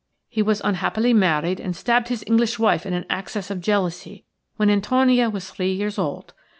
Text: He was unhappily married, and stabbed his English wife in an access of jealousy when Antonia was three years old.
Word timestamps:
He 0.27 0.41
was 0.41 0.63
unhappily 0.65 1.13
married, 1.13 1.59
and 1.59 1.75
stabbed 1.75 2.07
his 2.07 2.23
English 2.25 2.57
wife 2.57 2.87
in 2.87 2.93
an 2.95 3.05
access 3.07 3.51
of 3.51 3.61
jealousy 3.61 4.23
when 4.55 4.71
Antonia 4.71 5.29
was 5.29 5.51
three 5.51 5.73
years 5.73 5.99
old. 5.99 6.33